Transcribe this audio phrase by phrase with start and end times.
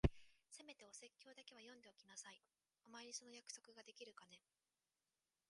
[0.49, 2.41] せめてお説教だけは読んでおきなさい。
[2.85, 4.41] お前にその約束ができるかね？